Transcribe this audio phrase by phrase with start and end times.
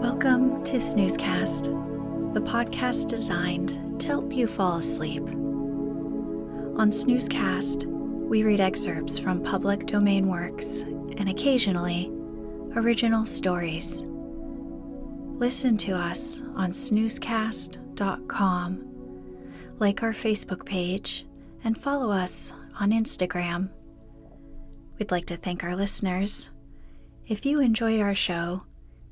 [0.00, 5.22] Welcome to Snoozecast, the podcast designed to help you fall asleep.
[5.22, 10.80] On Snoozecast, we read excerpts from public domain works
[11.18, 12.10] and occasionally
[12.76, 14.06] original stories.
[15.36, 18.86] Listen to us on snoozecast.com,
[19.78, 21.26] like our Facebook page,
[21.62, 23.68] and follow us on Instagram.
[24.98, 26.48] We'd like to thank our listeners.
[27.28, 28.62] If you enjoy our show,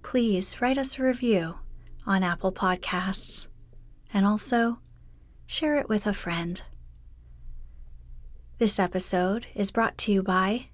[0.09, 1.57] please write us a review
[2.07, 3.47] on Apple Podcasts
[4.11, 4.79] and also
[5.45, 6.63] share it with a friend.
[8.57, 10.71] This episode is brought to you by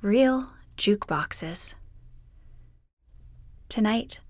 [0.00, 1.74] Real Jukeboxes.
[3.68, 4.20] Tonight,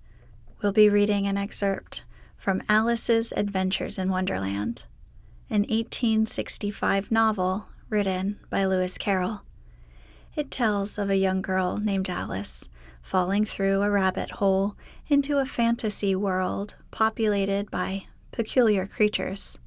[0.62, 2.06] we'll be reading an excerpt
[2.38, 4.86] from Alice's Adventures in Wonderland,
[5.50, 9.42] an 1865 novel written by Lewis Carroll.
[10.34, 12.70] It tells of a young girl named Alice
[13.06, 14.74] falling through a rabbit hole
[15.06, 19.60] into a fantasy world populated by peculiar creatures.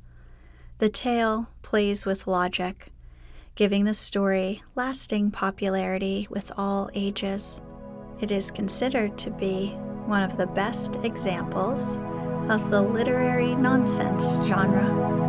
[0.79, 2.91] The tale plays with logic,
[3.55, 7.61] giving the story lasting popularity with all ages.
[8.19, 9.67] It is considered to be
[10.05, 11.99] one of the best examples
[12.49, 15.28] of the literary nonsense genre.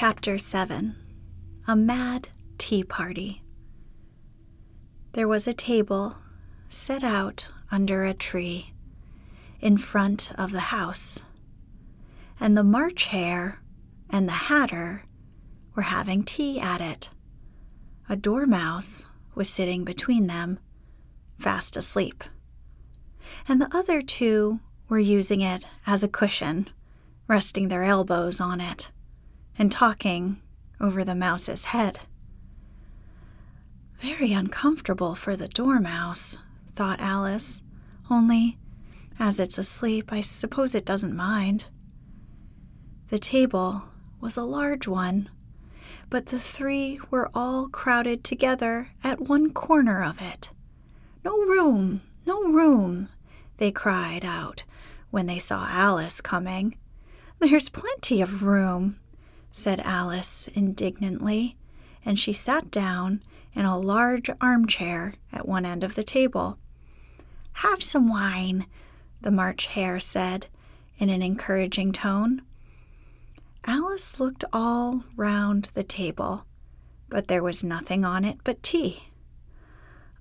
[0.00, 0.96] Chapter 7
[1.68, 3.42] A Mad Tea Party.
[5.12, 6.16] There was a table
[6.70, 8.72] set out under a tree
[9.60, 11.20] in front of the house,
[12.40, 13.60] and the March Hare
[14.08, 15.04] and the Hatter
[15.74, 17.10] were having tea at it.
[18.08, 20.60] A dormouse was sitting between them,
[21.38, 22.24] fast asleep,
[23.46, 26.70] and the other two were using it as a cushion,
[27.28, 28.90] resting their elbows on it
[29.60, 30.40] and talking
[30.80, 32.00] over the mouse's head.
[34.00, 36.38] Very uncomfortable for the dormouse,
[36.74, 37.62] thought Alice,
[38.10, 38.56] only,
[39.18, 41.66] as it's asleep, I suppose it doesn't mind.
[43.10, 43.84] The table
[44.18, 45.28] was a large one,
[46.08, 50.52] but the three were all crowded together at one corner of it.
[51.22, 53.10] No room, no room,
[53.58, 54.64] they cried out
[55.10, 56.78] when they saw Alice coming.
[57.40, 58.98] There's plenty of room,
[59.52, 61.56] said Alice indignantly,
[62.04, 63.22] and she sat down
[63.54, 66.58] in a large armchair at one end of the table.
[67.54, 68.66] Have some wine,
[69.20, 70.46] the March Hare said
[70.98, 72.42] in an encouraging tone.
[73.66, 76.46] Alice looked all round the table,
[77.08, 79.04] but there was nothing on it but tea.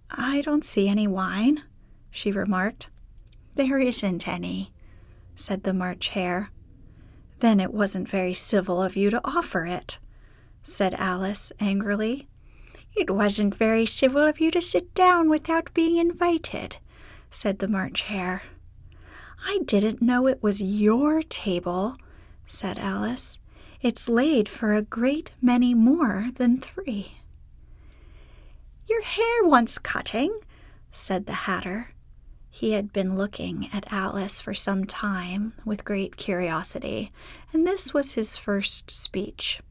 [0.09, 1.63] I don't see any wine,
[2.09, 2.89] she remarked.
[3.55, 4.73] There isn't any,
[5.35, 6.49] said the March Hare.
[7.39, 9.99] Then it wasn't very civil of you to offer it,
[10.63, 12.27] said Alice angrily.
[12.95, 16.77] It wasn't very civil of you to sit down without being invited,
[17.31, 18.41] said the March Hare.
[19.45, 21.95] I didn't know it was your table,
[22.45, 23.39] said Alice.
[23.81, 27.13] It's laid for a great many more than three.
[28.89, 30.37] Your hair wants cutting,
[30.91, 31.93] said the Hatter.
[32.59, 37.13] He had been looking at Alice for some time with great curiosity,
[37.53, 39.61] and this was his first speech.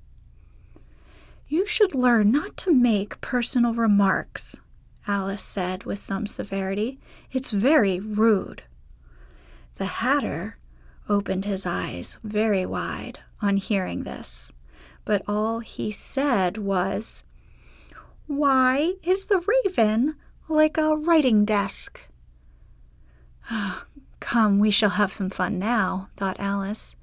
[1.48, 4.58] You should learn not to make personal remarks,
[5.06, 6.98] Alice said with some severity.
[7.30, 8.62] It's very rude.
[9.74, 10.56] The Hatter
[11.10, 14.50] opened his eyes very wide on hearing this,
[15.04, 17.22] but all he said was,
[18.26, 20.16] Why is the raven
[20.48, 22.07] like a writing desk?
[24.20, 26.96] Come, we shall have some fun now, thought Alice.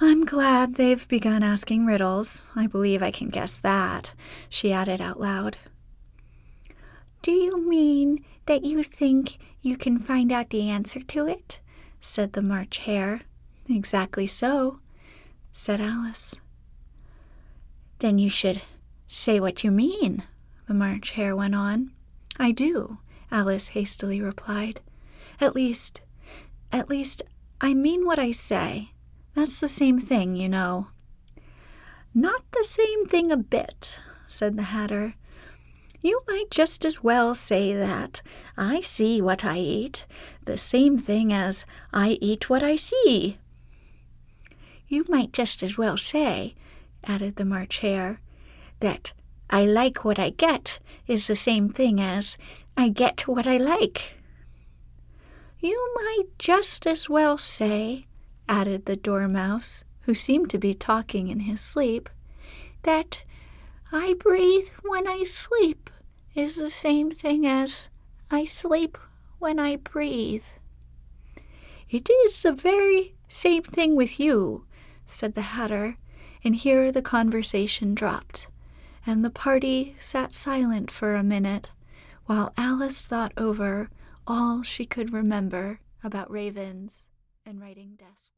[0.00, 2.46] I'm glad they've begun asking riddles.
[2.54, 4.12] I believe I can guess that,
[4.48, 5.56] she added out loud.
[7.22, 11.60] Do you mean that you think you can find out the answer to it?
[12.00, 13.22] said the March Hare.
[13.68, 14.78] Exactly so,
[15.52, 16.36] said Alice.
[17.98, 18.62] Then you should
[19.08, 20.22] say what you mean,
[20.68, 21.90] the March Hare went on.
[22.38, 22.98] I do,
[23.30, 24.80] Alice hastily replied.
[25.40, 26.00] At least,
[26.72, 27.22] at least,
[27.60, 28.92] I mean what I say.
[29.34, 30.88] That's the same thing, you know.
[32.14, 33.98] Not the same thing a bit,
[34.28, 35.14] said the Hatter.
[36.00, 38.22] You might just as well say that
[38.56, 40.06] I see what I eat,
[40.44, 43.38] the same thing as I eat what I see.
[44.88, 46.54] You might just as well say,
[47.04, 48.20] added the March Hare,
[48.80, 49.12] that
[49.50, 52.38] I like what I get is the same thing as
[52.76, 54.15] I get what I like.
[55.58, 58.06] You might just as well say,
[58.48, 62.08] added the Dormouse, who seemed to be talking in his sleep,
[62.82, 63.22] that
[63.90, 65.90] I breathe when I sleep
[66.34, 67.88] is the same thing as
[68.30, 68.98] I sleep
[69.38, 70.44] when I breathe.
[71.88, 74.66] It is the very same thing with you,
[75.06, 75.96] said the Hatter,
[76.44, 78.46] and here the conversation dropped,
[79.06, 81.70] and the party sat silent for a minute
[82.26, 83.88] while Alice thought over
[84.26, 87.06] all she could remember about ravens
[87.44, 88.32] and writing desks.